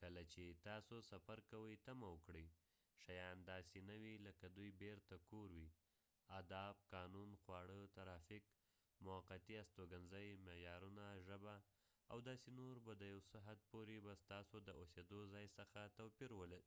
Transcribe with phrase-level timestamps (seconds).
[0.00, 2.46] کله چې تاسو سفر کوئ تمه وکړئ
[3.02, 5.68] شیان داسې نه وي لکه دوی بیرته کور وي
[6.38, 8.44] آداب قانون خواړه ترافیک
[9.06, 11.56] موقتی استوګنځی معیارونه ژبه
[12.12, 15.80] او داسې نور به د یو څه حد پورې به ستاسو د اوسیدو ځای څخه
[15.98, 16.64] توپیر ولرئ